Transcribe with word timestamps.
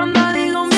cuando 0.00 0.32
digo 0.32 0.69